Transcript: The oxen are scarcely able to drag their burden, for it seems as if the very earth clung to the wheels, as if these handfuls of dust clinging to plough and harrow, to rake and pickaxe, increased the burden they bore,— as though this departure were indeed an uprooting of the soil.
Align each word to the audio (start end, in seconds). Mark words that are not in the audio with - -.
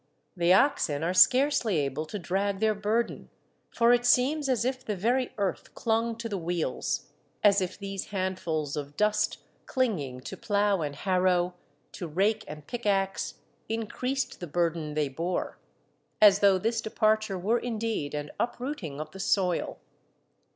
The 0.35 0.51
oxen 0.51 1.03
are 1.03 1.13
scarcely 1.13 1.77
able 1.77 2.07
to 2.07 2.17
drag 2.17 2.59
their 2.59 2.73
burden, 2.73 3.29
for 3.69 3.93
it 3.93 4.03
seems 4.03 4.49
as 4.49 4.65
if 4.65 4.83
the 4.83 4.95
very 4.95 5.31
earth 5.37 5.75
clung 5.75 6.15
to 6.15 6.27
the 6.27 6.39
wheels, 6.39 7.11
as 7.43 7.61
if 7.61 7.77
these 7.77 8.05
handfuls 8.05 8.75
of 8.75 8.97
dust 8.97 9.43
clinging 9.67 10.21
to 10.21 10.35
plough 10.35 10.81
and 10.81 10.95
harrow, 10.95 11.53
to 11.91 12.07
rake 12.07 12.43
and 12.47 12.65
pickaxe, 12.65 13.35
increased 13.69 14.39
the 14.39 14.47
burden 14.47 14.95
they 14.95 15.07
bore,— 15.07 15.59
as 16.19 16.39
though 16.39 16.57
this 16.57 16.81
departure 16.81 17.37
were 17.37 17.59
indeed 17.59 18.15
an 18.15 18.31
uprooting 18.39 18.99
of 18.99 19.11
the 19.11 19.19
soil. 19.19 19.77